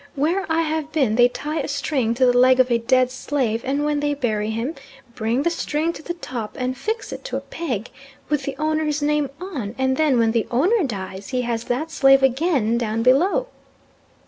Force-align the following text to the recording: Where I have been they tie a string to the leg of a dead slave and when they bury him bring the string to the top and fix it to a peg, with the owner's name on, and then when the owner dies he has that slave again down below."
Where 0.15 0.47
I 0.51 0.63
have 0.63 0.91
been 0.91 1.13
they 1.13 1.27
tie 1.27 1.59
a 1.59 1.67
string 1.67 2.15
to 2.15 2.25
the 2.25 2.35
leg 2.35 2.59
of 2.59 2.71
a 2.71 2.79
dead 2.79 3.11
slave 3.11 3.61
and 3.63 3.85
when 3.85 3.99
they 3.99 4.15
bury 4.15 4.49
him 4.49 4.73
bring 5.13 5.43
the 5.43 5.51
string 5.51 5.93
to 5.93 6.01
the 6.01 6.15
top 6.15 6.55
and 6.59 6.75
fix 6.75 7.13
it 7.13 7.23
to 7.25 7.37
a 7.37 7.41
peg, 7.41 7.91
with 8.27 8.45
the 8.45 8.55
owner's 8.57 9.03
name 9.03 9.29
on, 9.39 9.75
and 9.77 9.97
then 9.97 10.17
when 10.17 10.31
the 10.31 10.47
owner 10.49 10.83
dies 10.83 11.27
he 11.29 11.43
has 11.43 11.65
that 11.65 11.91
slave 11.91 12.23
again 12.23 12.79
down 12.79 13.03
below." 13.03 13.45